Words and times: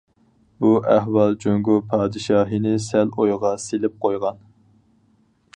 بۇ 0.63 0.71
ئەھۋال 0.93 1.35
جۇڭگو 1.43 1.75
پادىشاھىنى 1.93 2.73
سەل 2.89 3.15
ئويغا 3.19 3.55
سېلىپ 3.67 3.99
قويغان. 4.07 4.45